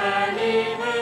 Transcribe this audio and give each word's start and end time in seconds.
Zer 0.00 0.32
libe 0.36 0.94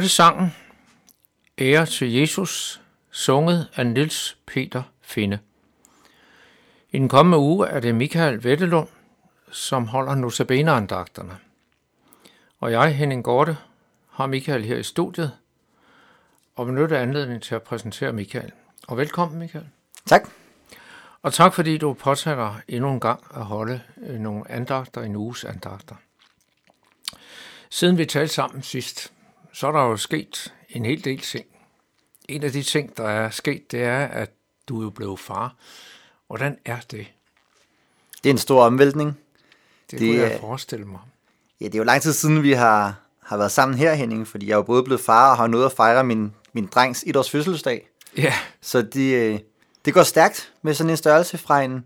hørte 0.00 0.08
sangen 0.08 0.54
Ære 1.58 1.86
til 1.86 2.12
Jesus, 2.12 2.80
sunget 3.10 3.68
af 3.76 3.86
Nils 3.86 4.36
Peter 4.46 4.82
Finde. 5.00 5.38
I 6.90 6.98
den 6.98 7.08
kommende 7.08 7.38
uge 7.38 7.68
er 7.68 7.80
det 7.80 7.94
Michael 7.94 8.44
Vettelund, 8.44 8.88
som 9.50 9.86
holder 9.86 10.14
notabene-andagterne. 10.14 11.38
Og 12.60 12.72
jeg, 12.72 12.96
Henning 12.96 13.24
Gorte, 13.24 13.56
har 14.10 14.26
Michael 14.26 14.64
her 14.64 14.76
i 14.76 14.82
studiet, 14.82 15.32
og 16.56 16.66
benytter 16.66 16.98
anledningen 16.98 17.40
til 17.40 17.54
at 17.54 17.62
præsentere 17.62 18.12
Michael. 18.12 18.52
Og 18.88 18.96
velkommen, 18.96 19.38
Michael. 19.38 19.66
Tak. 20.06 20.28
Og 21.22 21.32
tak 21.32 21.54
fordi 21.54 21.78
du 21.78 21.92
påtager 21.92 22.60
endnu 22.68 22.92
en 22.92 23.00
gang 23.00 23.24
at 23.34 23.44
holde 23.44 23.80
øh, 24.02 24.18
nogle 24.18 24.50
andagter, 24.50 25.02
en 25.02 25.16
uges 25.16 25.44
andagter. 25.44 25.94
Siden 27.70 27.98
vi 27.98 28.04
talte 28.04 28.34
sammen 28.34 28.62
sidst, 28.62 29.12
så 29.52 29.66
er 29.66 29.72
der 29.72 29.82
jo 29.82 29.96
sket 29.96 30.54
en 30.68 30.84
hel 30.84 31.04
del 31.04 31.20
ting. 31.20 31.46
En 32.28 32.42
af 32.42 32.52
de 32.52 32.62
ting, 32.62 32.96
der 32.96 33.08
er 33.08 33.30
sket, 33.30 33.72
det 33.72 33.82
er, 33.82 34.06
at 34.06 34.30
du 34.68 34.86
er 34.86 34.90
blevet 34.90 35.20
far. 35.20 35.54
Hvordan 36.26 36.58
er 36.64 36.76
det? 36.90 37.06
Det 38.22 38.30
er 38.30 38.34
en 38.34 38.38
stor 38.38 38.64
omvæltning. 38.64 39.18
Det, 39.90 40.00
det 40.00 40.08
kunne 40.08 40.20
jeg 40.20 40.40
forestille 40.40 40.84
mig. 40.84 41.00
Ja, 41.60 41.64
det 41.64 41.74
er 41.74 41.78
jo 41.78 41.84
lang 41.84 42.02
tid 42.02 42.12
siden, 42.12 42.42
vi 42.42 42.52
har, 42.52 42.94
har 43.22 43.36
været 43.36 43.52
sammen 43.52 43.78
her, 43.78 43.94
Henning, 43.94 44.28
fordi 44.28 44.46
jeg 44.46 44.52
er 44.52 44.56
jo 44.56 44.62
både 44.62 44.82
blevet 44.82 45.00
far 45.00 45.30
og 45.30 45.36
har 45.36 45.46
nået 45.46 45.64
at 45.64 45.72
fejre 45.72 46.04
min, 46.04 46.34
min 46.52 46.66
drengs 46.66 47.04
etårs 47.06 47.30
fødselsdag. 47.30 47.88
Ja. 48.16 48.34
Så 48.60 48.82
det, 48.82 49.14
øh, 49.14 49.40
det 49.84 49.94
går 49.94 50.02
stærkt 50.02 50.52
med 50.62 50.74
sådan 50.74 50.90
en 50.90 50.96
størrelse 50.96 51.38
fra 51.38 51.62
en, 51.62 51.84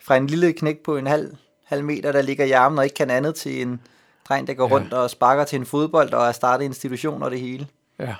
fra 0.00 0.16
en 0.16 0.26
lille 0.26 0.52
knæk 0.52 0.78
på 0.78 0.96
en 0.96 1.06
halv, 1.06 1.36
halv 1.64 1.84
meter, 1.84 2.12
der 2.12 2.22
ligger 2.22 2.44
i 2.44 2.50
armen 2.50 2.78
og 2.78 2.84
ikke 2.84 2.94
kan 2.94 3.10
andet 3.10 3.34
til 3.34 3.62
en, 3.62 3.80
dreng, 4.28 4.46
der 4.46 4.54
går 4.54 4.68
ja. 4.68 4.74
rundt 4.74 4.92
og 4.92 5.10
sparker 5.10 5.44
til 5.44 5.58
en 5.58 5.66
fodbold 5.66 6.12
og 6.12 6.28
er 6.28 6.32
startet 6.32 6.64
institution 6.64 7.22
og 7.22 7.30
det 7.30 7.40
hele. 7.40 7.66
Ja. 7.98 8.14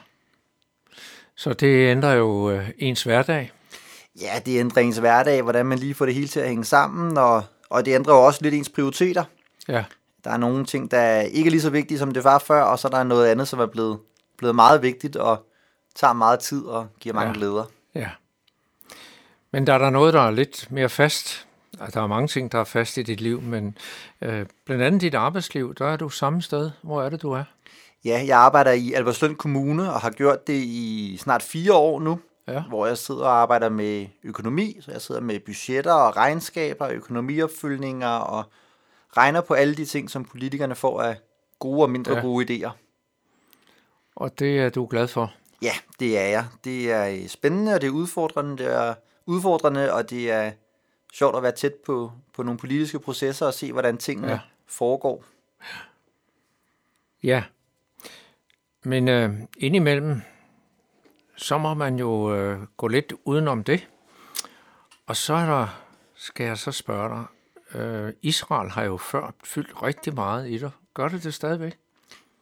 Så 1.37 1.53
det 1.53 1.91
ændrer 1.91 2.13
jo 2.13 2.51
øh, 2.51 2.71
ens 2.79 3.03
hverdag. 3.03 3.53
Ja, 4.21 4.41
det 4.47 4.59
ændrer 4.59 4.83
ens 4.83 4.97
hverdag, 4.99 5.43
hvordan 5.43 5.67
man 5.67 5.79
lige 5.79 5.95
får 5.95 6.05
det 6.05 6.15
hele 6.15 6.29
til 6.29 6.41
at 6.41 6.49
hænge 6.49 6.65
sammen, 6.65 7.19
og, 7.19 7.45
og 7.71 7.85
det 7.85 7.95
ændrer 7.95 8.15
jo 8.15 8.27
også 8.27 8.41
lidt 8.43 8.55
ens 8.55 8.69
prioriteter. 8.69 9.25
Ja. 9.69 9.85
Der 10.25 10.31
er 10.31 10.37
nogle 10.37 10.65
ting, 10.65 10.91
der 10.91 11.21
ikke 11.21 11.49
er 11.49 11.51
lige 11.51 11.61
så 11.61 11.71
vigtige, 11.71 11.99
som 11.99 12.11
det 12.11 12.25
var 12.25 12.39
før, 12.39 12.63
og 12.63 12.79
så 12.79 12.89
er 12.89 12.93
der 12.93 13.03
noget 13.03 13.27
andet, 13.27 13.49
som 13.49 13.61
er 13.61 13.67
blevet, 13.67 13.99
blevet 14.39 14.55
meget 14.55 14.83
vigtigt 14.83 15.17
og 15.17 15.47
tager 15.95 16.13
meget 16.13 16.41
tid 16.41 16.65
og 16.65 16.87
giver 17.01 17.15
mange 17.15 17.29
ja. 17.29 17.35
glæder. 17.35 17.65
Ja. 17.95 18.09
Men 19.53 19.67
der 19.67 19.75
er 19.75 19.79
der 19.79 19.91
noget, 19.91 20.15
der 20.15 20.21
er 20.21 20.31
lidt 20.31 20.71
mere 20.71 20.89
fast, 20.89 21.48
der 21.95 22.03
er 22.03 22.07
mange 22.07 22.29
ting, 22.29 22.53
der 22.53 22.61
er 22.61 22.65
fast 22.65 22.97
i 22.97 23.03
dit 23.03 23.21
liv, 23.21 23.41
men 23.41 23.77
øh, 24.23 24.47
blandt 24.65 24.85
andet 24.85 25.01
dit 25.01 25.15
arbejdsliv, 25.15 25.75
der 25.75 25.87
er 25.87 25.97
du 25.97 26.09
samme 26.09 26.43
sted. 26.43 26.71
Hvor 26.83 27.03
er 27.03 27.09
det, 27.09 27.23
du 27.23 27.33
er? 27.33 27.45
Ja, 28.05 28.25
jeg 28.27 28.39
arbejder 28.39 28.73
i 28.73 28.93
Alberslund 28.93 29.37
Kommune 29.37 29.93
og 29.93 30.01
har 30.01 30.11
gjort 30.11 30.47
det 30.47 30.63
i 30.63 31.17
snart 31.21 31.43
fire 31.43 31.73
år 31.75 32.01
nu, 32.01 32.21
ja. 32.49 32.63
hvor 32.63 32.87
jeg 32.87 32.99
sidder 32.99 33.25
og 33.25 33.41
arbejder 33.41 33.69
med 33.69 34.07
økonomi. 34.25 34.77
Så 34.81 34.93
jeg 34.93 35.01
sidder 35.01 35.21
med 35.21 35.41
budgetter 35.41 35.93
og 35.93 36.17
regnskaber, 36.17 36.89
økonomiopfølgninger 36.89 38.09
og 38.09 38.45
regner 39.17 39.41
på 39.41 39.55
alle 39.55 39.75
de 39.75 39.85
ting, 39.85 40.11
som 40.11 40.25
politikerne 40.25 40.75
får 40.75 41.03
af 41.03 41.17
gode 41.59 41.83
og 41.83 41.91
mindre 41.91 42.15
ja. 42.15 42.21
gode 42.21 42.45
idéer. 42.45 42.71
Og 44.17 44.39
det 44.39 44.59
er 44.59 44.71
du 44.71 44.87
glad 44.91 45.09
for? 45.09 45.33
Ja, 45.63 45.73
det 46.01 46.19
er 46.19 46.27
jeg. 46.27 46.45
Det 46.65 46.93
er 46.93 47.29
spændende, 47.29 47.75
og 47.75 47.81
det 47.81 47.87
er 47.87 47.91
udfordrende, 47.93 48.65
det 48.65 48.75
er 48.75 48.95
udfordrende, 49.27 49.93
og 49.93 50.11
det 50.11 50.31
er 50.31 50.51
sjovt 51.13 51.37
at 51.37 51.43
være 51.43 51.53
tæt 51.53 51.75
på, 51.75 52.13
på 52.33 52.43
nogle 52.43 52.59
politiske 52.59 52.99
processer 52.99 53.47
og 53.47 53.55
se, 53.55 53.73
hvordan 53.73 53.99
tingene 53.99 54.31
ja. 54.31 54.41
foregår. 54.67 55.25
Ja, 57.23 57.45
men 58.85 59.09
øh, 59.09 59.35
indimellem, 59.59 60.21
så 61.37 61.59
må 61.59 61.75
man 61.75 61.99
jo 61.99 62.35
øh, 62.35 62.61
gå 62.77 62.89
lidt 62.89 63.13
udenom 63.25 63.65
det. 63.65 63.89
Og 65.07 65.17
så 65.17 65.35
er 65.35 65.47
der, 65.47 65.83
skal 66.15 66.47
jeg 66.47 66.59
så 66.59 66.73
spørge 66.73 67.09
dig, 67.09 67.25
øh, 67.81 68.13
Israel 68.23 68.71
har 68.71 68.85
jo 68.85 68.97
før 68.97 69.35
fyldt 69.45 69.83
rigtig 69.83 70.15
meget 70.15 70.51
i 70.51 70.59
dig. 70.59 70.71
Gør 70.95 71.09
det 71.09 71.25
det 71.25 71.35
stadigvæk? 71.35 71.79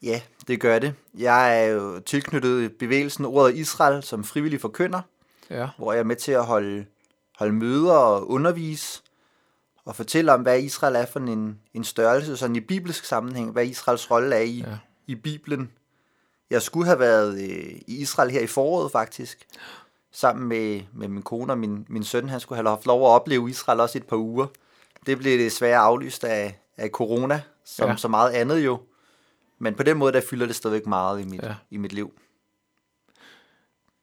Ja, 0.03 0.21
det 0.49 0.61
gør 0.61 0.79
det. 0.79 0.95
Jeg 1.15 1.65
er 1.65 1.67
jo 1.67 2.01
tilknyttet 2.01 2.77
bevægelsen 2.77 3.25
Ordet 3.25 3.55
Israel 3.55 4.03
som 4.03 4.25
frivillig 4.25 4.61
forkynder, 4.61 5.01
ja. 5.51 5.69
hvor 5.79 5.93
jeg 5.93 6.01
er 6.01 6.05
med 6.05 6.17
til 6.17 6.33
at 6.33 6.45
holde 6.45 6.87
holde 7.37 7.53
møder 7.53 7.93
og 7.93 8.31
undervise 8.31 9.03
og 9.85 9.97
fortælle 9.97 10.33
om, 10.33 10.43
hvad 10.43 10.61
Israel 10.61 10.97
er 10.97 11.07
for 11.07 11.21
en, 11.21 11.61
en 11.75 11.85
størrelse, 11.85 12.37
sådan 12.37 12.57
i 12.57 12.61
bibelsk 12.61 13.05
sammenhæng, 13.05 13.51
hvad 13.51 13.67
Israels 13.67 14.11
rolle 14.11 14.37
er 14.37 14.41
i, 14.41 14.59
ja. 14.59 14.79
i 15.07 15.15
Bibelen. 15.15 15.73
Jeg 16.51 16.63
skulle 16.63 16.87
have 16.87 16.99
været 16.99 17.35
øh, 17.35 17.81
i 17.87 18.01
Israel 18.01 18.31
her 18.31 18.41
i 18.41 18.47
foråret 18.47 18.93
faktisk, 18.93 19.47
sammen 20.13 20.49
med, 20.49 20.81
med 20.93 21.09
min 21.09 21.23
kone 21.23 21.53
og 21.53 21.59
min, 21.59 21.87
min 21.89 22.05
søn. 22.05 22.29
Han 22.29 22.41
skulle 22.41 22.57
have 22.57 22.69
haft 22.69 22.87
lov 22.87 23.03
at 23.03 23.09
opleve 23.09 23.51
Israel 23.51 23.81
også 23.81 23.99
et 23.99 24.07
par 24.07 24.17
uger. 24.17 24.47
Det 25.07 25.19
blev 25.19 25.39
desværre 25.39 25.79
aflyst 25.79 26.25
af, 26.25 26.61
af 26.77 26.89
corona, 26.89 27.43
som 27.65 27.91
ja. 27.91 27.97
så 27.97 28.09
meget 28.09 28.31
andet 28.31 28.65
jo. 28.65 28.81
Men 29.59 29.75
på 29.75 29.83
den 29.83 29.97
måde, 29.97 30.13
der 30.13 30.21
fylder 30.31 30.47
det 30.47 30.57
stadigvæk 30.57 30.87
meget 30.87 31.21
i 31.21 31.25
mit, 31.25 31.43
ja. 31.43 31.55
i 31.71 31.77
mit 31.77 31.93
liv. 31.93 32.13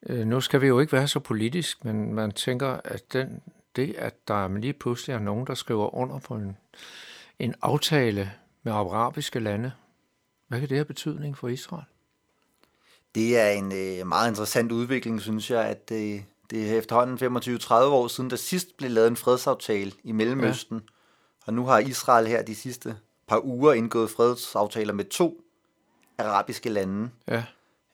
Øh, 0.10 0.28
nu 0.28 0.42
skal 0.42 0.62
vi 0.62 0.68
jo 0.68 0.80
ikke 0.80 0.94
være 0.94 1.08
så 1.08 1.20
politisk, 1.20 1.86
men 1.86 2.14
man 2.14 2.32
tænker, 2.32 2.80
at 2.84 3.14
den, 3.14 3.42
det, 3.76 3.96
at 3.98 4.28
der 4.28 4.58
lige 4.58 4.74
pludselig 4.74 5.14
er 5.14 5.20
nogen, 5.20 5.48
der 5.48 5.54
skriver 5.54 5.96
under 5.96 6.20
på 6.20 6.36
en, 6.36 6.58
en 7.40 7.56
aftale 7.62 8.32
med 8.64 8.74
arabiske 8.74 9.40
lande, 9.40 9.72
hvad 10.48 10.60
kan 10.60 10.70
det 10.70 10.78
have 10.78 10.86
betydning 10.86 11.38
for 11.38 11.48
Israel? 11.48 11.86
Det 13.16 13.40
er 13.40 13.50
en 13.50 13.72
øh, 13.72 14.08
meget 14.08 14.30
interessant 14.30 14.72
udvikling, 14.72 15.22
synes 15.22 15.52
jeg, 15.52 15.66
at 15.66 15.90
det, 15.90 16.26
det 16.50 16.72
er 16.72 16.78
efterhånden 16.78 17.38
25-30 17.38 17.74
år 17.74 18.08
siden, 18.08 18.30
der 18.30 18.36
sidst 18.36 18.78
blev 18.78 18.92
lavet 18.92 19.08
en 19.08 19.16
fredsaftale 19.16 19.92
i 20.04 20.12
Mellemøsten. 20.12 20.78
Ja. 20.78 20.84
Og 21.46 21.54
nu 21.54 21.66
har 21.66 21.80
Israel 21.80 22.28
her 22.28 22.42
de 22.42 22.56
sidste 22.56 22.98
par 23.28 23.46
uger 23.46 23.74
indgået 23.74 24.10
fredsaftaler 24.10 24.94
med 24.94 25.06
to 25.06 25.44
arabiske 26.18 26.70
lande. 26.70 27.10
Ja. 27.28 27.44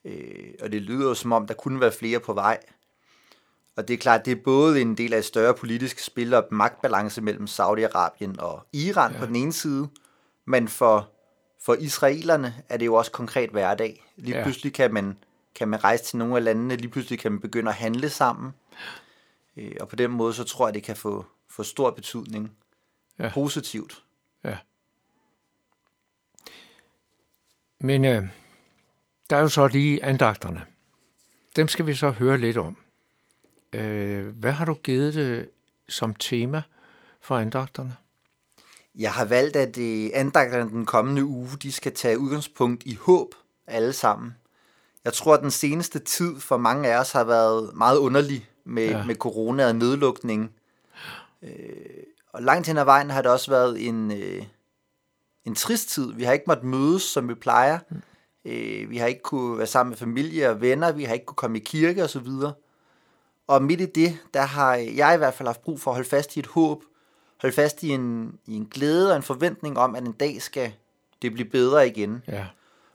Øh, 0.04 0.54
og 0.62 0.72
det 0.72 0.82
lyder 0.82 1.08
jo 1.08 1.14
som 1.14 1.32
om, 1.32 1.46
der 1.46 1.54
kunne 1.54 1.80
være 1.80 1.92
flere 1.92 2.20
på 2.20 2.32
vej. 2.32 2.58
Og 3.76 3.88
det 3.88 3.94
er 3.94 3.98
klart, 3.98 4.24
det 4.24 4.30
er 4.30 4.42
både 4.44 4.80
en 4.80 4.96
del 4.96 5.12
af 5.12 5.18
et 5.18 5.24
større 5.24 5.54
politisk 5.54 5.98
spil 5.98 6.34
og 6.34 6.46
magtbalance 6.50 7.20
mellem 7.20 7.44
Saudi-Arabien 7.44 8.38
og 8.38 8.66
Iran 8.72 9.12
ja. 9.12 9.18
på 9.18 9.26
den 9.26 9.36
ene 9.36 9.52
side, 9.52 9.88
men 10.44 10.68
for, 10.68 11.10
for 11.62 11.74
israelerne 11.74 12.54
er 12.68 12.76
det 12.76 12.86
jo 12.86 12.94
også 12.94 13.10
konkret 13.10 13.50
hverdag. 13.50 14.04
Lige 14.16 14.36
ja. 14.36 14.42
pludselig 14.42 14.72
kan 14.74 14.94
man, 14.94 15.16
kan 15.54 15.68
man 15.68 15.84
rejse 15.84 16.04
til 16.04 16.18
nogle 16.18 16.36
af 16.36 16.44
landene, 16.44 16.76
lige 16.76 16.90
pludselig 16.90 17.18
kan 17.18 17.32
man 17.32 17.40
begynde 17.40 17.68
at 17.68 17.74
handle 17.74 18.10
sammen. 18.10 18.52
Øh, 19.56 19.72
og 19.80 19.88
på 19.88 19.96
den 19.96 20.10
måde, 20.10 20.34
så 20.34 20.44
tror 20.44 20.66
jeg, 20.66 20.74
det 20.74 20.82
kan 20.82 20.96
få, 20.96 21.26
få 21.48 21.62
stor 21.62 21.90
betydning. 21.90 22.52
Ja. 23.18 23.30
Positivt. 23.34 24.02
Ja. 24.44 24.56
Men 27.80 28.04
øh, 28.04 28.24
der 29.30 29.36
er 29.36 29.40
jo 29.40 29.48
så 29.48 29.66
lige 29.66 30.04
andagterne. 30.04 30.62
Dem 31.56 31.68
skal 31.68 31.86
vi 31.86 31.94
så 31.94 32.10
høre 32.10 32.38
lidt 32.38 32.56
om. 32.56 32.76
Øh, 33.72 34.26
hvad 34.26 34.52
har 34.52 34.64
du 34.64 34.74
givet 34.74 35.14
det 35.14 35.48
som 35.88 36.14
tema 36.14 36.62
for 37.20 37.36
andagterne? 37.36 37.96
Jeg 38.94 39.12
har 39.12 39.24
valgt, 39.24 39.56
at 39.56 39.78
øh, 39.78 40.10
andagterne 40.14 40.70
den 40.70 40.86
kommende 40.86 41.24
uge, 41.24 41.48
de 41.62 41.72
skal 41.72 41.94
tage 41.94 42.18
udgangspunkt 42.18 42.82
i 42.86 42.94
håb 42.94 43.34
alle 43.66 43.92
sammen. 43.92 44.34
Jeg 45.04 45.12
tror, 45.12 45.34
at 45.34 45.42
den 45.42 45.50
seneste 45.50 45.98
tid 45.98 46.40
for 46.40 46.56
mange 46.56 46.88
af 46.88 47.00
os 47.00 47.12
har 47.12 47.24
været 47.24 47.74
meget 47.74 47.98
underlig 47.98 48.48
med, 48.64 48.88
ja. 48.88 49.04
med 49.04 49.14
corona 49.14 49.66
og 49.66 49.76
nedlukning. 49.76 50.52
Øh, 51.42 51.50
og 52.32 52.42
langt 52.42 52.66
hen 52.66 52.78
ad 52.78 52.84
vejen 52.84 53.10
har 53.10 53.22
det 53.22 53.30
også 53.30 53.50
været 53.50 53.88
en, 53.88 54.12
øh, 54.12 54.42
en 55.44 55.54
trist 55.54 55.88
tid. 55.88 56.12
Vi 56.12 56.24
har 56.24 56.32
ikke 56.32 56.44
måttet 56.46 56.64
mødes, 56.64 57.02
som 57.02 57.28
vi 57.28 57.34
plejer. 57.34 57.78
Mm. 57.90 58.02
Øh, 58.44 58.90
vi 58.90 58.96
har 58.96 59.06
ikke 59.06 59.22
kunne 59.22 59.58
være 59.58 59.66
sammen 59.66 59.90
med 59.90 59.98
familie 59.98 60.50
og 60.50 60.60
venner. 60.60 60.92
Vi 60.92 61.04
har 61.04 61.14
ikke 61.14 61.26
kunne 61.26 61.36
komme 61.36 61.58
i 61.58 61.64
kirke 61.64 62.04
osv. 62.04 62.28
Og 63.46 63.62
midt 63.62 63.80
i 63.80 63.86
det, 63.86 64.18
der 64.34 64.42
har 64.42 64.74
jeg 64.74 65.14
i 65.14 65.18
hvert 65.18 65.34
fald 65.34 65.48
haft 65.48 65.62
brug 65.62 65.80
for 65.80 65.90
at 65.90 65.94
holde 65.94 66.08
fast 66.08 66.36
i 66.36 66.38
et 66.38 66.46
håb. 66.46 66.84
Holde 67.40 67.54
fast 67.54 67.82
i 67.82 67.88
en, 67.88 68.38
i 68.46 68.56
en 68.56 68.66
glæde 68.66 69.10
og 69.10 69.16
en 69.16 69.22
forventning 69.22 69.78
om, 69.78 69.94
at 69.94 70.02
en 70.02 70.12
dag 70.12 70.42
skal 70.42 70.72
det 71.22 71.32
blive 71.32 71.48
bedre 71.48 71.88
igen. 71.88 72.22
Ja. 72.28 72.46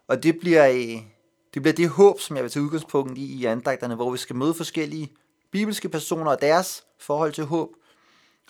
Og 0.07 0.23
det 0.23 0.39
bliver, 0.39 0.67
øh, 0.69 1.01
det 1.53 1.61
bliver 1.61 1.73
det 1.73 1.89
håb, 1.89 2.19
som 2.19 2.35
jeg 2.35 2.43
vil 2.43 2.51
tage 2.51 2.63
udgangspunkt 2.63 3.17
i 3.17 3.33
i 3.33 3.45
andagterne, 3.45 3.95
hvor 3.95 4.11
vi 4.11 4.17
skal 4.17 4.35
møde 4.35 4.53
forskellige 4.53 5.11
bibelske 5.51 5.89
personer 5.89 6.31
og 6.31 6.41
deres 6.41 6.83
forhold 6.99 7.33
til 7.33 7.43
håb. 7.43 7.69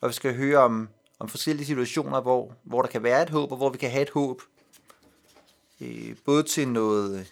Og 0.01 0.09
vi 0.09 0.13
skal 0.13 0.35
høre 0.35 0.57
om, 0.57 0.89
om 1.19 1.27
forskellige 1.27 1.65
situationer, 1.65 2.21
hvor, 2.21 2.53
hvor 2.63 2.81
der 2.81 2.89
kan 2.89 3.03
være 3.03 3.23
et 3.23 3.29
håb, 3.29 3.51
og 3.51 3.57
hvor 3.57 3.69
vi 3.69 3.77
kan 3.77 3.91
have 3.91 4.01
et 4.01 4.09
håb. 4.09 4.41
Øh, 5.81 6.15
både 6.25 6.43
til 6.43 6.67
noget, 6.67 7.19
øh, 7.19 7.25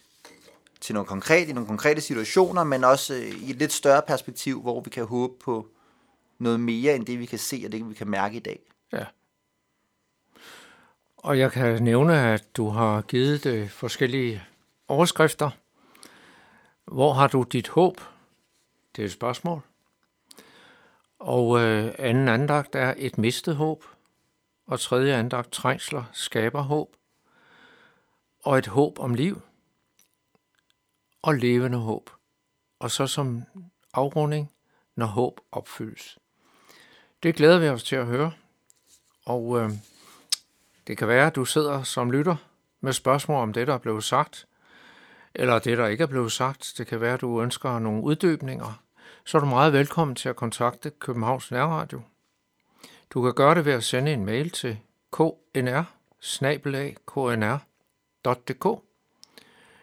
til 0.82 0.94
noget 0.94 1.08
konkret, 1.08 1.50
i 1.50 1.54
nogle 1.54 1.68
konkrete 1.68 2.02
situationer, 2.02 2.64
men 2.64 2.84
også 2.84 3.14
øh, 3.14 3.22
i 3.22 3.50
et 3.50 3.56
lidt 3.56 3.74
større 3.74 4.02
perspektiv, 4.08 4.62
hvor 4.62 4.82
vi 4.82 4.90
kan 4.90 5.06
håbe 5.06 5.34
på 5.40 5.68
noget 6.40 6.60
mere, 6.60 6.96
end 6.96 7.06
det 7.06 7.20
vi 7.20 7.26
kan 7.26 7.40
se, 7.40 7.62
og 7.66 7.72
det 7.72 7.90
vi 7.90 7.94
kan 7.94 8.08
mærke 8.08 8.36
i 8.36 8.40
dag. 8.40 8.60
Ja. 8.94 9.06
Og 11.18 11.40
jeg 11.40 11.52
kan 11.52 11.84
nævne, 11.84 12.20
at 12.20 12.58
du 12.58 12.70
har 12.70 13.02
givet 13.02 13.44
det 13.44 13.72
forskellige 13.72 14.44
overskrifter. 14.88 15.50
Hvor 16.86 17.14
har 17.14 17.28
du 17.28 17.44
dit 17.44 17.68
håb? 17.68 18.02
Det 18.96 19.02
er 19.02 19.06
et 19.06 19.12
spørgsmål. 19.12 19.62
Og 21.20 21.60
øh, 21.60 21.94
anden 22.00 22.28
andagt 22.28 22.76
er 22.76 22.94
et 22.98 23.18
mistet 23.18 23.56
håb. 23.56 23.84
Og 24.68 24.80
tredje 24.80 25.16
andagt 25.16 25.52
trængsler 25.52 26.04
skaber 26.14 26.62
håb. 26.62 26.96
Og 28.44 28.58
et 28.58 28.68
håb 28.68 29.00
om 29.00 29.14
liv. 29.14 29.42
Og 31.22 31.36
levende 31.36 31.78
håb. 31.78 32.10
Og 32.80 32.92
så 32.92 33.08
som 33.08 33.44
afrunding, 33.94 34.52
når 34.96 35.06
håb 35.06 35.40
opfyldes. 35.52 36.20
Det 37.24 37.36
glæder 37.36 37.60
vi 37.60 37.68
os 37.68 37.84
til 37.84 37.96
at 37.96 38.06
høre. 38.06 38.32
Og 39.26 39.60
øh, 39.60 39.72
det 40.88 40.98
kan 40.98 41.08
være, 41.08 41.28
at 41.28 41.36
du 41.36 41.46
sidder 41.46 41.84
som 41.84 42.12
lytter 42.12 42.36
med 42.82 42.94
spørgsmål 42.94 43.38
om 43.38 43.54
det, 43.54 43.68
der 43.68 43.74
er 43.74 43.78
blevet 43.78 44.04
sagt, 44.04 44.48
eller 45.36 45.60
det, 45.60 45.78
der 45.78 45.88
ikke 45.88 46.02
er 46.02 46.08
blevet 46.08 46.32
sagt. 46.32 46.74
Det 46.78 46.88
kan 46.88 47.02
være, 47.02 47.14
at 47.14 47.22
du 47.22 47.42
ønsker 47.42 47.80
nogle 47.80 48.04
uddybninger 48.04 48.84
så 49.26 49.38
er 49.38 49.40
du 49.40 49.46
meget 49.48 49.74
velkommen 49.74 50.16
til 50.16 50.30
at 50.30 50.36
kontakte 50.36 50.90
Københavns 50.90 51.52
Nærradio. 51.52 52.02
Du 53.10 53.22
kan 53.22 53.34
gøre 53.34 53.56
det 53.56 53.66
ved 53.66 53.74
at 53.74 53.84
sende 53.84 54.14
en 54.14 54.26
mail 54.26 54.50
til 54.50 54.80
knr 55.12 55.84
knr.dk 58.24 58.84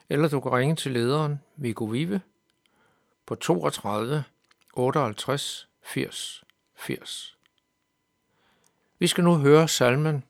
eller 0.09 0.29
du 0.29 0.41
kan 0.41 0.53
ringe 0.53 0.77
til 0.77 0.93
lederen 0.93 1.41
Viggo 1.57 1.85
Vive 1.85 2.21
på 3.27 3.35
32 3.35 4.25
58 4.73 5.69
80 5.83 6.45
80. 6.75 7.37
Vi 8.99 9.07
skal 9.07 9.25
nu 9.25 9.37
høre 9.37 9.69
salmen 9.69 10.25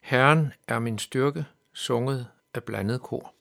Herren 0.00 0.52
er 0.68 0.78
min 0.78 0.98
styrke, 0.98 1.44
sunget 1.72 2.28
af 2.54 2.64
blandet 2.64 3.00
kor. 3.00 3.34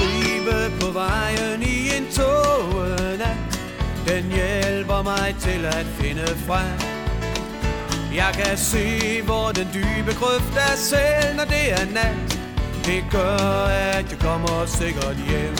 stribe 0.00 0.80
på 0.80 0.90
vejen 0.90 1.62
i 1.62 1.96
en 1.96 2.06
tåge 2.12 3.18
nat 3.18 3.60
Den 4.08 4.24
hjælper 4.32 5.02
mig 5.02 5.36
til 5.40 5.64
at 5.64 5.86
finde 6.00 6.26
frem. 6.46 6.78
Jeg 8.14 8.32
kan 8.34 8.58
se, 8.58 9.22
hvor 9.22 9.52
den 9.54 9.68
dybe 9.74 10.12
grøft 10.20 10.56
er 10.56 10.76
selv, 10.76 11.36
når 11.36 11.44
det 11.44 11.72
er 11.72 11.84
nat. 11.94 12.40
Det 12.84 13.04
gør, 13.10 13.66
at 13.66 14.10
jeg 14.10 14.18
kommer 14.18 14.66
sikkert 14.66 15.16
hjem. 15.28 15.56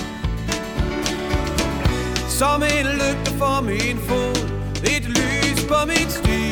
Som 2.29 2.63
en 2.63 2.87
lygte 2.87 3.31
for 3.39 3.61
min 3.61 3.99
fod 4.09 4.37
Et 4.85 5.05
lys 5.09 5.65
på 5.69 5.87
min 5.87 6.11
sti. 6.11 6.43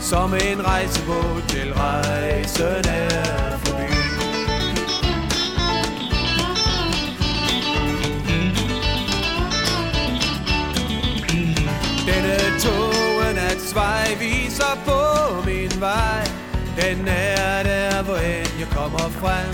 Som 0.00 0.34
en 0.34 0.66
rejsebog 0.66 1.42
til 1.48 1.74
rejsen 1.74 2.84
er. 2.88 3.41
Vej. 15.82 16.24
Den 16.80 17.08
er 17.08 17.62
der, 17.62 18.02
hvor 18.02 18.16
end 18.16 18.52
jeg 18.62 18.68
kommer 18.78 19.06
frem. 19.20 19.50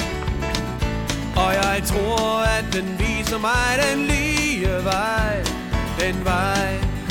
Og 1.42 1.50
jeg 1.62 1.82
tror, 1.86 2.40
at 2.56 2.64
den 2.72 2.88
viser 2.98 3.38
mig 3.38 3.68
den 3.82 3.98
lige 4.06 4.84
vej. 4.84 5.34
Den 6.00 6.24
vej, 6.24 6.68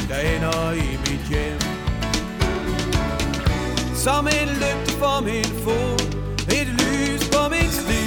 der 0.10 0.20
ender 0.34 0.72
i 0.72 0.90
mit 1.06 1.24
hjem. 1.30 1.60
Som 3.96 4.28
en 4.28 4.50
lygte 4.64 4.92
for 5.02 5.22
min 5.22 5.52
fod 5.64 6.00
Et 6.60 6.68
lys 6.68 7.30
på 7.34 7.50
min 7.50 7.72
sti. 7.80 8.06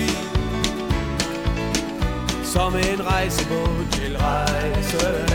Som 2.45 2.75
en 2.77 3.07
rejsebåd 3.07 3.87
til 3.93 4.17
rejsen 4.19 5.30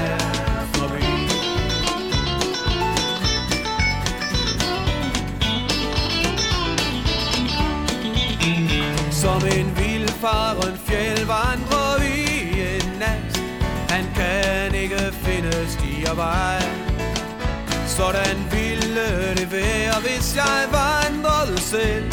vej. 16.15 16.61
Sådan 17.87 18.37
ville 18.51 19.35
det 19.35 19.51
være, 19.51 19.95
hvis 20.01 20.35
jeg 20.35 20.59
vandrede 20.71 21.61
selv. 21.61 22.11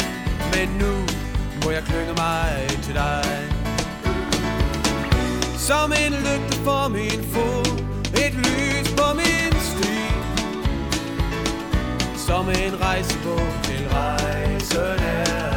Men 0.53 0.67
nu 0.81 0.93
må 1.63 1.71
jeg 1.71 1.83
klynge 1.83 2.13
mig 2.13 2.67
til 2.83 2.93
dig. 2.93 3.25
Som 5.57 5.93
en 6.05 6.13
lygte 6.13 6.57
for 6.63 6.87
min 6.87 7.23
fod 7.33 7.65
Et 8.25 8.33
lys 8.33 8.89
på 8.97 9.13
min 9.13 9.53
sti. 9.69 9.99
Som 12.27 12.49
en 12.49 12.81
rejsebog 12.81 13.47
til 13.63 13.89
rejsen 13.89 14.99
er 14.99 15.52